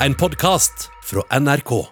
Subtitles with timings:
[0.00, 1.86] en podkast fra NRK.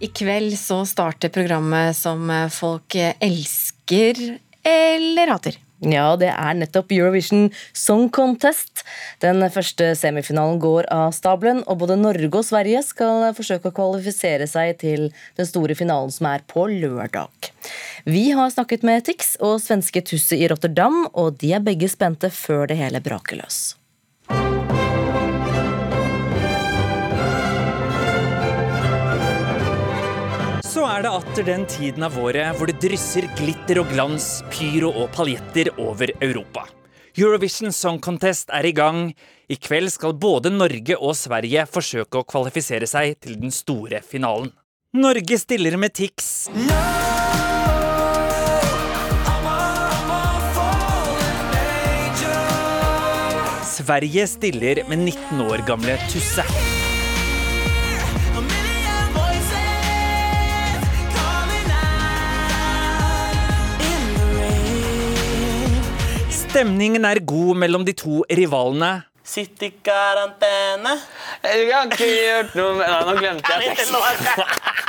[0.00, 4.20] I kveld så starter programmet som folk elsker
[4.64, 5.58] eller hater.
[5.80, 8.82] Ja, det er nettopp Eurovision Song Contest.
[9.24, 14.48] Den første semifinalen går av stabelen, og både Norge og Sverige skal forsøke å kvalifisere
[14.48, 15.08] seg til
[15.40, 17.52] den store finalen som er på lørdag.
[18.04, 22.32] Vi har snakket med Tix og svenske Tusse i Rotterdam, og de er begge spente
[22.32, 23.79] før det hele braker løs.
[30.90, 35.10] Er det atter den tiden av året hvor det drysser glitter og glans, pyro og
[35.14, 36.64] paljetter over Europa.
[37.18, 39.12] Eurovision Song Contest er i gang.
[39.50, 44.50] I kveld skal både Norge og Sverige forsøke å kvalifisere seg til den store finalen.
[44.96, 46.48] Norge stiller med Tix.
[53.70, 56.46] Sverige stiller med 19 år gamle Tusse.
[66.50, 69.04] Stemningen er god mellom de to rivalene.
[69.22, 70.96] Sitt i karantene.
[71.44, 74.00] Jeg har ikke gjort noe med Nei, nå glemte jeg teksten.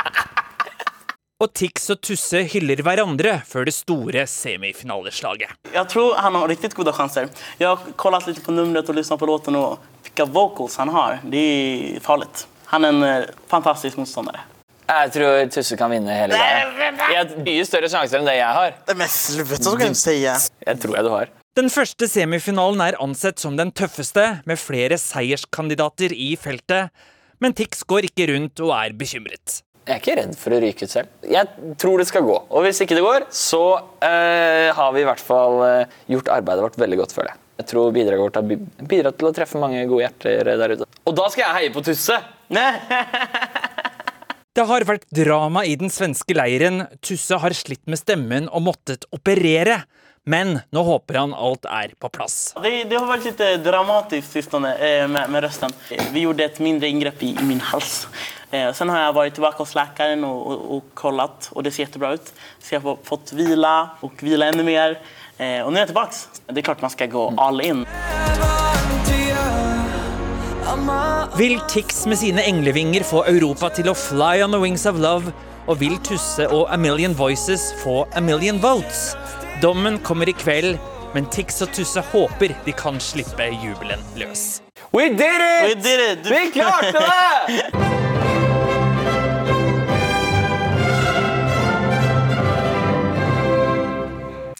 [1.45, 5.53] Og Tix og Tusse hyller hverandre før det store semifinaleslaget.
[5.75, 7.29] Jeg tror han har riktig gode sjanser.
[7.59, 11.19] Jeg har kollet litt på nummeret og lyttet på låten og hvilke vocals han har.
[11.21, 12.29] Det er farlig.
[12.73, 14.41] Han er en eh, fantastisk motstander.
[14.89, 16.97] Jeg tror Tusse kan vinne hele greia.
[17.05, 18.73] Jeg har mye større sjanser enn det jeg har.
[18.95, 20.17] Men slutt, så kan du si.
[20.25, 21.29] Jeg tror jeg du har.
[21.59, 26.93] Den første semifinalen er ansett som den tøffeste, med flere seierskandidater i feltet.
[27.43, 29.57] Men Tix går ikke rundt og er bekymret.
[29.83, 31.09] Jeg er ikke redd for å ryke ut selv.
[31.27, 32.37] Jeg tror det skal gå.
[32.47, 33.63] Og hvis ikke det går, så
[33.99, 37.41] eh, har vi i hvert fall eh, gjort arbeidet vårt veldig godt, føler jeg.
[37.59, 40.87] Jeg tror bidraget vårt har bidratt til å treffe mange gode hjerter der ute.
[41.03, 42.15] Og da skal jeg heie på Tusse!
[44.51, 46.85] Det har vært drama i den svenske leiren.
[47.03, 49.81] Tusse har slitt med stemmen og måttet operere.
[50.25, 52.53] Men nå håper han alt er på plass.
[52.61, 55.73] Det, det har vært litt eh, dramatisk sistone eh, med, med rösten.
[55.89, 58.03] Eh, Vi gjorde et mindre inngrep i, i min hals.
[58.53, 61.87] Eh, sen har jeg vært tilbake hos läkaren og, og, og kollat og det ser
[61.87, 62.29] jättebra ut.
[62.61, 63.73] Så jeg har fått vila
[64.05, 64.99] og vila ännu mer.
[65.41, 66.21] Eh, og nå er jeg tilbake.
[66.51, 67.81] Det er klart man skal gå all in.
[71.41, 75.33] Vil Tix med sine englevinger få Europa til å fly on the wings of love?
[75.69, 79.15] Og vil Tusse og A Million Voices få A Million Votes?
[79.61, 80.77] Dommen kommer i kveld,
[81.13, 84.61] men Tix og Tusse håper de kan slippe jubelen løs.
[84.93, 85.63] We did it!
[85.67, 86.23] We did it!
[86.23, 87.71] Du- Vi klarte det!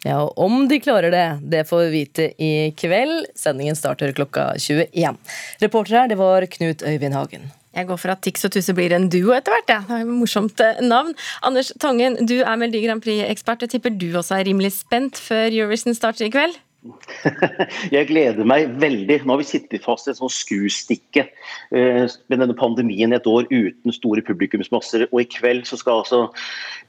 [0.03, 3.25] Ja, og Om de klarer det, det får vi vite i kveld.
[3.37, 5.17] Sendingen starter klokka 21.
[5.61, 7.51] Reporter her, det var Knut Øyvind Hagen.
[7.71, 9.69] Jeg går for at Tix og Tusse blir en duo etter hvert.
[9.71, 9.79] Ja.
[9.87, 11.13] Det er et morsomt eh, navn.
[11.47, 13.63] Anders Tangen, du er Melodi Grand Prix-ekspert.
[13.63, 16.59] Jeg tipper du også er rimelig spent før Eurovision starter i kveld?
[17.95, 19.19] Jeg gleder meg veldig.
[19.23, 23.45] Nå har vi sittet fast i et sånt skuestikke eh, med denne pandemien et år
[23.51, 25.05] uten store publikumsmasser.
[25.11, 26.23] Og i kveld så skal altså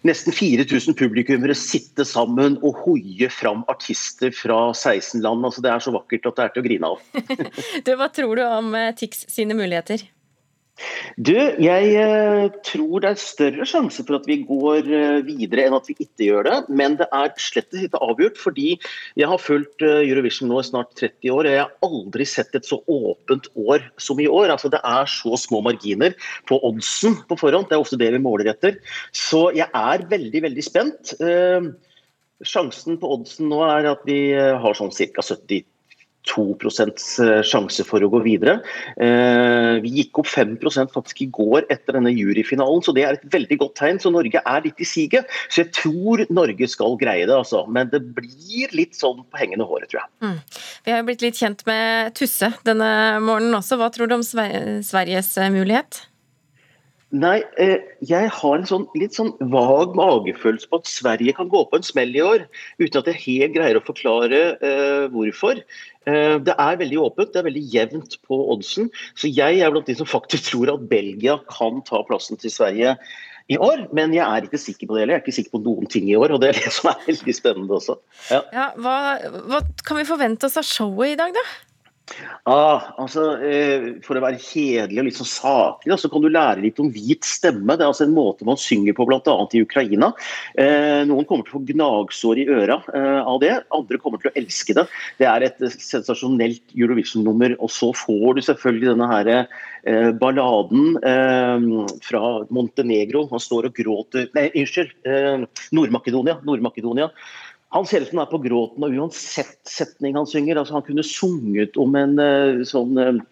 [0.08, 5.44] nesten 4000 publikummere sitte sammen og hoie fram artister fra 16 land.
[5.46, 7.06] Altså, det er så vakkert at det er til å grine av.
[7.86, 10.02] Du, Hva tror du om eh, Tix sine muligheter?
[11.20, 15.76] Du, jeg eh, tror det er større sjanse for at vi går eh, videre enn
[15.76, 16.58] at vi ikke gjør det.
[16.72, 18.70] Men det er slett ikke avgjort, fordi
[19.20, 21.44] jeg har fulgt eh, Eurovision nå i snart 30 år.
[21.44, 24.54] og Jeg har aldri sett et så åpent år som i år.
[24.54, 26.16] Altså, det er så små marginer
[26.48, 27.68] på oddsen på forhånd.
[27.68, 28.80] Det er ofte det vi måler etter.
[29.12, 31.12] Så jeg er veldig, veldig spent.
[32.42, 35.22] Sjansen på oddsen nå er at vi har sånn ca.
[35.22, 35.68] 70
[36.28, 38.58] 2% sjanse for å gå videre.
[38.96, 43.24] Eh, Vi gikk opp 5% faktisk i går etter denne juryfinalen, så det er et
[43.32, 43.98] veldig godt tegn.
[44.02, 45.26] Så Norge er litt i siget.
[45.48, 47.64] Så jeg tror Norge skal greie det, altså.
[47.68, 50.38] Men det blir litt sånn på hengende håret, tror jeg.
[50.84, 52.92] Vi har jo blitt litt kjent med Tusse denne
[53.24, 53.78] morgenen også.
[53.80, 56.04] Hva tror du om Sver- Sveriges eh, mulighet?
[57.12, 61.60] Nei, eh, jeg har en sånn, litt sånn vag magefølelse på at Sverige kan gå
[61.68, 62.46] på en smell i år,
[62.80, 65.60] uten at jeg helt greier å forklare eh, hvorfor.
[66.08, 68.88] Eh, det er veldig åpent, det er veldig jevnt på oddsen.
[69.12, 72.94] Så jeg er blant de som faktisk tror at Belgia kan ta plassen til Sverige
[73.52, 73.84] i år.
[73.92, 75.18] Men jeg er ikke sikker på det heller.
[75.18, 77.04] Jeg er ikke sikker på noen ting i år, og det er det som er
[77.10, 77.98] veldig spennende også.
[78.32, 78.40] Ja.
[78.56, 78.96] Ja, hva,
[79.52, 81.44] hva kan vi forvente oss av showet i dag, da?
[82.42, 86.64] Ah, altså, eh, For å være kjedelig og litt sånn saklig, så kan du lære
[86.64, 87.76] litt om hvit stemme.
[87.78, 89.36] Det er altså en måte man synger på bl.a.
[89.54, 90.10] i Ukraina.
[90.58, 94.32] Eh, noen kommer til å få gnagsår i øra eh, av det, andre kommer til
[94.32, 94.86] å elske det.
[95.20, 97.54] Det er et sensasjonelt Eurovision-nummer.
[97.62, 99.32] Og så får du selvfølgelig denne her,
[99.86, 101.70] eh, balladen eh,
[102.02, 103.28] fra Montenegro.
[103.30, 104.92] Han står og gråter Nei, unnskyld.
[105.06, 105.46] Eh,
[105.78, 106.40] Nord-Makedonia.
[106.42, 107.12] Nord-Makedonia.
[107.72, 110.86] Han ser ut som han er på gråten, og uansett setning han synger altså Han
[110.86, 113.22] kunne sunget om en uh, sånn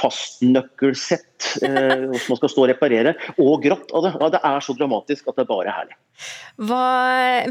[0.00, 4.14] fastnøkkelsett uh, som man skal stå og reparere, og grått av det.
[4.16, 5.98] Ja, det er så dramatisk at det er bare herlig.
[6.68, 6.84] Hva,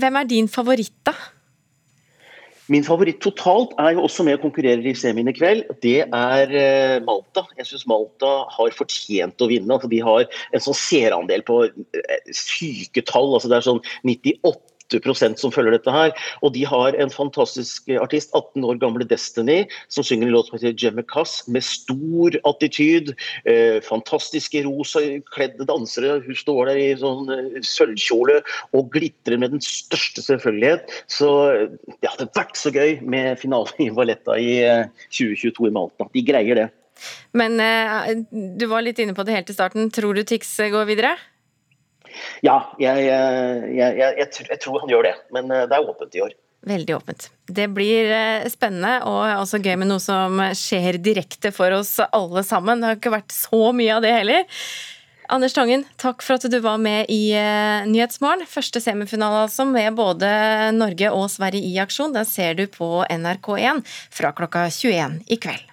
[0.01, 1.13] hvem er din favoritt, da?
[2.69, 5.71] Min favoritt totalt er jo også med og konkurrerer i semien i kveld.
[5.81, 6.51] Det er
[7.01, 7.47] Malta.
[7.57, 9.73] Jeg syns Malta har fortjent å vinne.
[9.73, 11.63] Altså, de har en sånn seerandel på
[12.29, 13.33] syke tall.
[13.33, 14.53] Altså, det er sånn 98
[14.89, 16.11] som følger dette her.
[16.41, 20.57] Og de har en fantastisk artist, 18 år gamle Destiny, som synger en låt som
[20.57, 23.13] heter Jemmy Cass, med stor attityd.
[23.45, 26.21] Eh, fantastiske rosakledde dansere.
[26.25, 28.41] Hun står der i sånn eh, sølvkjole
[28.73, 30.89] og glitrer med den største selvfølgelighet.
[31.07, 31.29] Så
[32.01, 36.09] det hadde vært så gøy med finale i Valletta i eh, 2022 i Malta.
[36.13, 36.69] De greier det.
[37.37, 39.91] Men eh, du var litt inne på det helt i starten.
[39.93, 41.15] Tror du Tix går videre?
[42.45, 45.15] Ja, jeg, jeg, jeg, jeg, tror han gjør det.
[45.35, 46.35] Men eh, det er åpent i år.
[46.69, 47.29] Veldig åpent.
[47.47, 52.43] Det blir eh, spennende og også gøy med noe som skjer direkte for oss alle
[52.47, 52.81] sammen.
[52.81, 54.63] Det har ikke vært så mye av det heller.
[55.29, 57.35] Anders Tangen, takk for at du var med i
[57.85, 58.47] Nyhetsmorgen.
[58.49, 60.31] Første semifinale altså, med både
[60.73, 62.17] Norge og Sverige i aksjon.
[62.17, 65.69] Den ser du på NRK1 fra klokka 21 i kveld.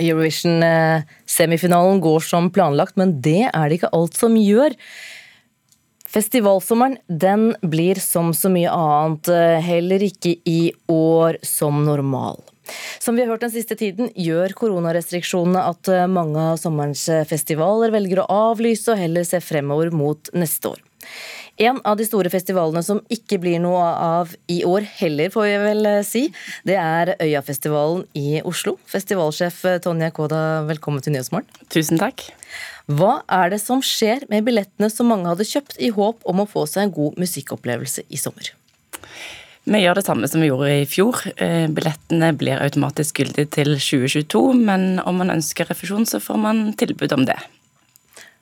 [0.00, 4.74] Eurovision-semifinalen går som planlagt, men det er det ikke alt som gjør.
[6.10, 12.40] Festivalsommeren den blir som så mye annet eh, heller ikke i år som normal.
[12.98, 17.94] Som vi har hørt den siste tiden, gjør koronarestriksjonene at eh, mange av sommerens festivaler
[17.94, 20.82] velger å avlyse og heller se fremover mot neste år.
[21.60, 25.62] En av de store festivalene som ikke blir noe av i år heller, får jeg
[25.62, 26.24] vel eh, si,
[26.66, 28.80] det er Øyafestivalen i Oslo.
[28.90, 31.46] Festivalsjef Tonje Koda, velkommen til Nyhetsmorgen.
[31.70, 32.32] Tusen takk.
[32.90, 36.48] Hva er det som skjer med billettene som mange hadde kjøpt i håp om å
[36.48, 38.50] få seg en god musikkopplevelse i sommer?
[39.70, 41.20] Vi gjør det samme som vi gjorde i fjor.
[41.36, 46.62] Eh, billettene blir automatisk gyldig til 2022, men om man ønsker refusjon, så får man
[46.80, 47.36] tilbud om det.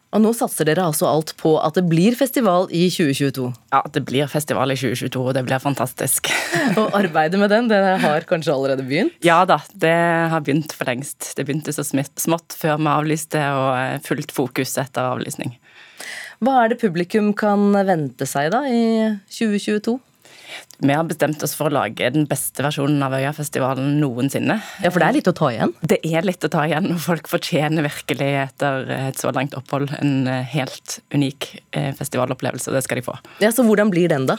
[0.08, 3.50] Og nå satser dere altså alt på at det blir festival i 2022?
[3.74, 6.30] Ja, det blir festival i 2022, og det blir fantastisk.
[6.80, 9.18] og arbeidet med den, det har kanskje allerede begynt?
[9.24, 9.92] Ja da, det
[10.32, 11.34] har begynt for lengst.
[11.36, 15.58] Det begynte så smått før vi avlyste, og fullt fokus etter avlysning.
[16.40, 18.82] Hva er det publikum kan vente seg da i
[19.34, 19.98] 2022?
[20.78, 24.60] Vi har bestemt oss for å lage den beste versjonen av Øyafestivalen noensinne.
[24.84, 25.74] Ja, For det er litt å ta igjen?
[25.82, 29.90] Det er litt å ta igjen, og folk fortjener virkelig etter et så langt opphold
[29.98, 32.74] en eh, helt unik eh, festivalopplevelse.
[32.74, 33.16] Det skal de få.
[33.42, 34.38] Ja, Så hvordan blir den, da?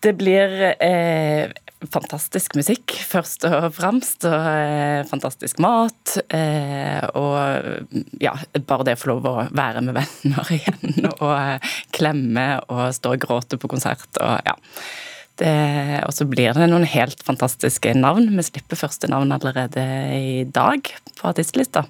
[0.00, 1.50] Det blir eh,
[1.88, 4.24] fantastisk musikk, først og fremst.
[4.28, 6.16] Og eh, fantastisk mat.
[6.28, 8.34] Eh, og ja,
[8.68, 11.06] bare det å få lov å være med venner igjen.
[11.16, 14.10] Og eh, klemme og stå og gråte på konsert.
[14.20, 14.58] og ja.
[15.40, 18.26] Og så blir det noen helt fantastiske navn.
[18.36, 19.80] Vi slipper første navn allerede
[20.12, 20.84] i dag
[21.16, 21.86] på artistlista.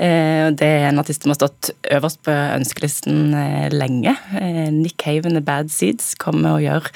[0.00, 3.36] Det er en artist som har stått øverst på ønskelisten
[3.76, 4.16] lenge.
[4.72, 6.88] Nick Haven The Bad Seeds kommer og gjør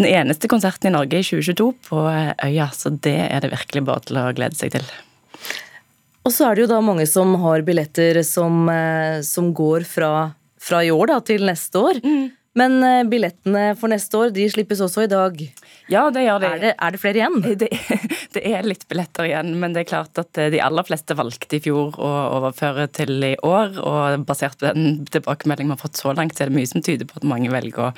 [0.00, 4.04] den eneste konserten i Norge i 2022 på Øya, så det er det virkelig bare
[4.08, 4.90] til å glede seg til.
[6.24, 8.68] Og så er det jo da mange som har billetter som,
[9.24, 10.10] som går fra,
[10.60, 12.00] fra, i år da, til neste år.
[12.04, 12.26] Mm.
[12.58, 15.36] Men eh, billettene for neste år de slippes også i dag.
[15.90, 16.48] Ja, det gjør de.
[16.48, 17.36] Er det, er det flere igjen?
[17.60, 17.68] Det,
[18.34, 21.60] det, er litt billetter igjen, men det er klart at eh, de aller fleste valgte
[21.60, 23.78] i fjor å overføre til i år.
[23.78, 26.82] Og basert på den tilbakemeldingen vi har fått så langt, så er det mye som
[26.82, 27.94] tyder på at mange velger å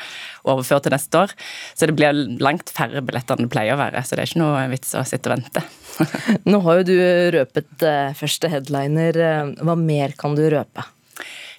[0.52, 1.36] overføre til neste år.
[1.72, 4.44] Så det blir langt færre billetter enn det pleier å være, så det er ikke
[4.44, 5.64] noe vits å sitte og vente.
[6.52, 6.96] Nå har jo du
[7.38, 9.24] røpet eh, første headliner.
[9.64, 10.84] Hva mer kan du røpe?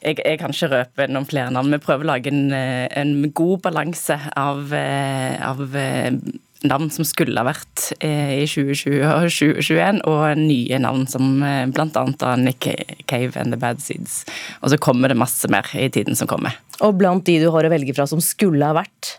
[0.03, 1.73] Jeg, jeg, kan ikke røpe noen flere navn.
[1.73, 6.11] Vi prøver å lage en, eh, en god balanse av, eh, av, eh,
[6.63, 12.35] navn som skulle ha vært i 2020 og 2021, og nye navn som bl.a.
[12.39, 12.69] Nick
[13.05, 14.23] Cave and The Bad Seeds.
[14.61, 16.55] Og så kommer det masse mer i tiden som kommer.
[16.79, 19.17] Og blant de du har å velge fra som skulle ha vært?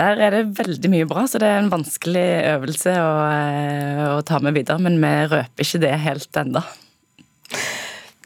[0.00, 3.12] Der er det veldig mye bra, så det er en vanskelig øvelse å,
[4.16, 4.80] å ta med videre.
[4.80, 6.64] Men vi røper ikke det helt ennå.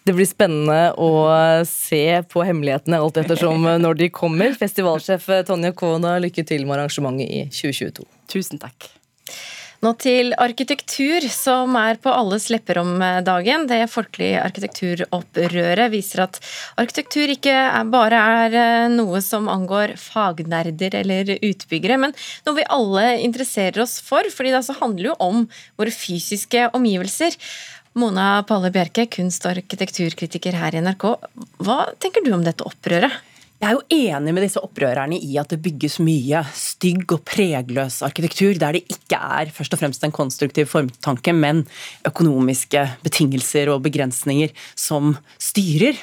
[0.04, 1.12] Det blir spennende å
[1.64, 4.52] se på hemmelighetene alt ettersom når de kommer.
[4.58, 8.04] Festivalsjef Tonje Kona, lykke til med arrangementet i 2022.
[8.34, 8.90] Tusen takk.
[9.84, 12.92] Nå til arkitektur, som er på alles lepper om
[13.24, 13.66] dagen.
[13.68, 16.38] Det folkelige arkitekturopprøret viser at
[16.80, 22.68] arkitektur ikke er bare er eh, noe som angår fagnerder eller utbyggere, men noe vi
[22.72, 25.44] alle interesserer oss for, fordi det altså handler jo om
[25.80, 27.36] våre fysiske omgivelser.
[27.94, 31.04] Mona Palle Bjerke, kunst- og arkitekturkritiker her i NRK.
[31.62, 33.20] Hva tenker du om dette opprøret?
[33.62, 38.00] Jeg er jo enig med disse opprørerne i at det bygges mye stygg og pregløs
[38.04, 41.62] arkitektur der det ikke er først og fremst en konstruktiv formtanke, men
[42.04, 45.94] økonomiske betingelser og begrensninger som styrer.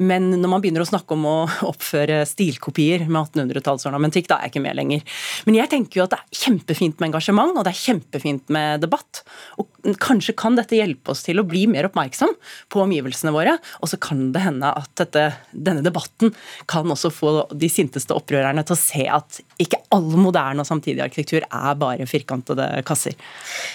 [0.00, 1.36] Men når man begynner å snakke om å
[1.72, 5.04] oppføre stilkopier med 1800-tallsornamentikk, da er jeg ikke med lenger.
[5.48, 8.82] Men jeg tenker jo at det er kjempefint med engasjement, og det er kjempefint med
[8.84, 9.22] debatt.
[9.60, 9.68] Og
[10.02, 12.34] kanskje kan dette hjelpe oss til å bli mer oppmerksom
[12.72, 13.56] på omgivelsene våre.
[13.82, 16.32] Og så kan det hende at dette, denne debatten
[16.70, 21.04] kan også få de sinteste opprørerne til å se at ikke all moderne og samtidig
[21.04, 23.16] arkitektur er bare firkantede kasser.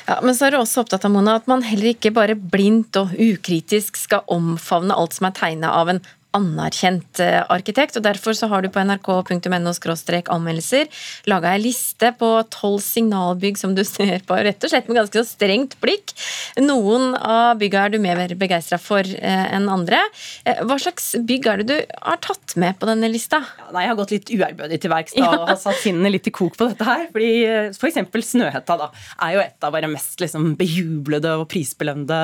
[0.07, 2.97] Ja, Men så er du også opptatt av Mona, at man heller ikke bare blindt
[2.99, 6.03] og ukritisk skal omfavne alt som er tegna av en
[6.37, 7.97] anerkjent eh, arkitekt.
[7.97, 10.87] og Derfor så har du på nrk.no anmeldelser
[11.29, 15.21] laga ei liste på tolv signalbygg som du ser på rett og slett med ganske
[15.21, 16.13] så strengt blikk.
[16.61, 20.01] Noen av bygga er du mer begeistra for eh, enn andre.
[20.45, 23.41] Eh, hva slags bygg er det du har tatt med på denne lista?
[23.59, 26.35] Ja, nei, Jeg har gått litt uærbødig til verks og har satt sinnene litt i
[26.35, 27.07] kok på dette her.
[27.13, 27.31] fordi
[27.73, 28.01] F.eks.
[28.27, 28.89] Snøhetta da,
[29.23, 32.19] er jo et av våre mest liksom, bejublede og prisbelønte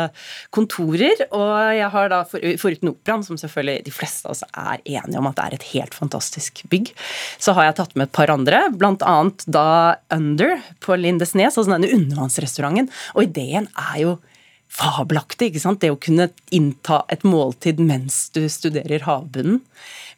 [0.54, 1.26] kontorer.
[1.32, 5.30] Og jeg har da, foruten Operaen, som selvfølgelig de fleste av oss er enige om
[5.30, 6.92] at det er et helt fantastisk bygg.
[7.42, 9.16] Så har jeg tatt med et par andre, bl.a.
[9.46, 9.68] da
[10.14, 12.92] Under på Lindesnes, altså denne undervannsrestauranten.
[13.16, 14.18] Og ideen er jo
[14.74, 15.52] fabelaktig.
[15.52, 15.82] ikke sant?
[15.84, 19.62] Det å kunne innta et måltid mens du studerer havbunnen.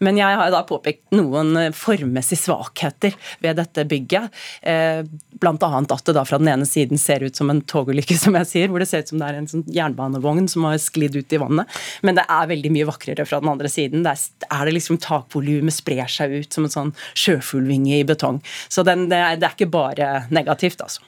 [0.04, 4.34] Men jeg har da påpekt noen eh, formmessige svakheter ved dette bygget.
[4.62, 5.04] Eh,
[5.40, 5.56] Bl.a.
[5.56, 8.72] at det da fra den ene siden ser ut som en togulykke, som jeg sier,
[8.72, 11.42] hvor det ser ut som det er en sånn jernbanevogn som har sklidd ut i
[11.42, 11.80] vannet.
[12.06, 14.06] Men det er veldig mye vakrere fra den andre siden.
[14.08, 14.20] Der
[14.50, 18.42] er det liksom takvolumet sprer seg ut som en sånn sjøfuglvinge i betong.
[18.68, 21.04] Så den, det, er, det er ikke bare negativt, altså.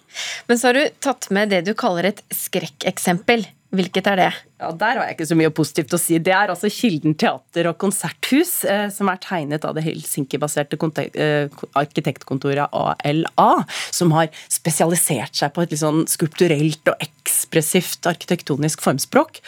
[0.47, 3.36] Men så har du tatt med det du kaller et skrekkeksempel.
[3.75, 4.27] Hvilket er det?
[4.61, 6.19] Ja, Der har jeg ikke så mye positivt å si.
[6.23, 10.79] Det er altså Kilden teater og konserthus, eh, som er tegnet av det Helsinki-baserte
[11.11, 13.49] eh, arkitektkontoret ALA,
[13.91, 19.41] som har spesialisert seg på et litt sånn skulpturelt og ekspressivt arkitektonisk formspråk.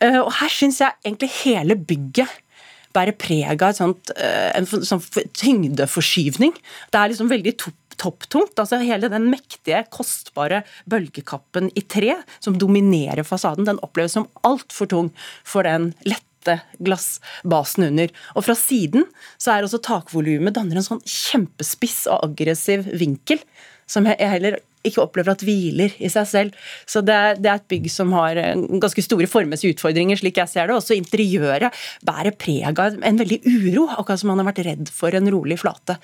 [0.00, 2.40] Eh, og her syns jeg egentlig hele bygget
[2.92, 3.80] bærer preg av
[4.16, 5.02] eh, en sånn
[5.38, 6.54] tyngdeforskyvning.
[6.92, 8.58] Det er liksom veldig topp topptungt.
[8.58, 14.90] altså Hele den mektige, kostbare bølgekappen i tre som dominerer fasaden, den oppleves som altfor
[14.90, 15.12] tung
[15.44, 18.10] for den lette glassbasen under.
[18.34, 19.06] Og fra siden
[19.38, 23.40] så er også takvolumet danner en sånn kjempespiss og aggressiv vinkel,
[23.86, 26.58] som jeg heller ikke opplever at hviler i seg selv.
[26.90, 28.40] Så det er, det er, et bygg som har
[28.82, 30.78] ganske store formmessige utfordringer, slik jeg ser det.
[30.78, 35.14] Også interiøret bærer preg av en veldig uro, akkurat som man har vært redd for
[35.14, 36.00] en rolig flate.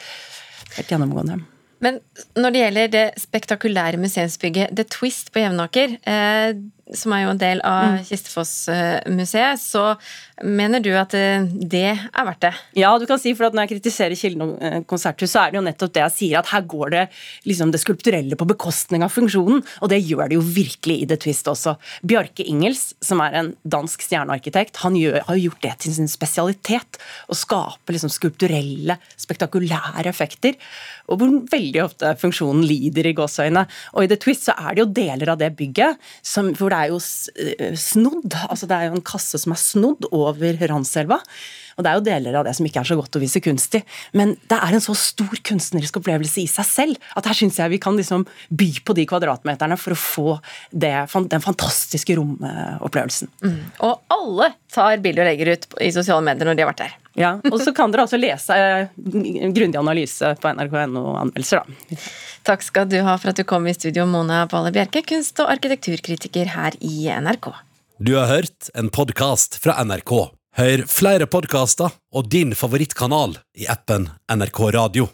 [0.77, 1.58] Helt gjennomgående.
[1.85, 2.01] Men
[2.37, 6.57] når det gjelder det spektakulære museumsbygget The Twist på Jevnaker, eh,
[6.97, 8.05] som er jo en del av mm.
[8.09, 9.91] Kistefos-museet, så
[10.45, 12.53] mener du at eh, det er verdt det?
[12.79, 15.59] Ja, du kan si, for at når jeg kritiserer Kilden eh, konserthus, så er det
[15.59, 17.05] jo nettopp det jeg sier, at her går det
[17.49, 21.19] liksom det skulpturelle på bekostning av funksjonen, og det gjør det jo virkelig i The
[21.21, 21.77] Twist også.
[22.09, 27.01] Bjarke Ingels, som er en dansk stjernearkitekt, han gjør, har gjort det til sin spesialitet,
[27.29, 30.57] å skape liksom skulpturelle, spektakulære effekter,
[31.09, 33.65] og hvor veldig ofte funksjonen lider i gåseøyne.
[33.97, 36.78] Og i The Twist så er det jo deler av det bygget som, hvor det
[36.79, 38.37] er jo eh, snodd.
[38.49, 41.21] altså Det er jo en kasse som er snodd over Randselva.
[41.79, 43.77] Og det er jo deler av det som ikke er så godt å vise kunst
[43.79, 43.83] i.
[44.19, 47.71] Men det er en så stor kunstnerisk opplevelse i seg selv at her syns jeg
[47.71, 50.39] vi kan liksom by på de kvadratmeterne for å få
[50.73, 50.95] det,
[51.31, 53.31] den fantastiske romopplevelsen.
[53.47, 53.61] Mm.
[53.87, 56.99] Og alle tar bilder og legger ut i sosiale medier når de har vært der.
[57.19, 61.99] Ja, Og så kan dere altså lese eh, grundig analyse på nrk.no-anmeldelser, da.
[62.47, 65.51] Takk skal du ha for at du kom i studio, Mona Balle Bjerke, kunst- og
[65.53, 67.51] arkitekturkritiker her i NRK.
[67.99, 70.15] Du har hørt en podkast fra NRK.
[70.59, 75.11] Hør flere podkaster og din favorittkanal i appen NRK Radio.